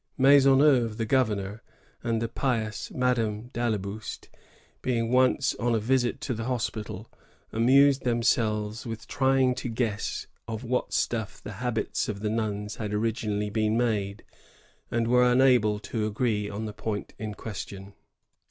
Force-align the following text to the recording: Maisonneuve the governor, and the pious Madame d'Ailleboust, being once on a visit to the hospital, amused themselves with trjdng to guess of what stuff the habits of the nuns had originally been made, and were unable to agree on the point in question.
Maisonneuve 0.17 0.97
the 0.97 1.05
governor, 1.05 1.61
and 2.03 2.23
the 2.23 2.27
pious 2.27 2.89
Madame 2.89 3.49
d'Ailleboust, 3.53 4.29
being 4.81 5.11
once 5.11 5.53
on 5.59 5.75
a 5.75 5.79
visit 5.79 6.19
to 6.21 6.33
the 6.33 6.45
hospital, 6.45 7.07
amused 7.53 8.01
themselves 8.03 8.83
with 8.87 9.07
trjdng 9.07 9.55
to 9.57 9.69
guess 9.69 10.25
of 10.47 10.63
what 10.63 10.91
stuff 10.91 11.39
the 11.43 11.51
habits 11.61 12.09
of 12.09 12.21
the 12.21 12.31
nuns 12.31 12.77
had 12.77 12.95
originally 12.95 13.51
been 13.51 13.77
made, 13.77 14.23
and 14.89 15.07
were 15.07 15.31
unable 15.31 15.77
to 15.77 16.07
agree 16.07 16.49
on 16.49 16.65
the 16.65 16.73
point 16.73 17.13
in 17.19 17.35
question. 17.35 17.93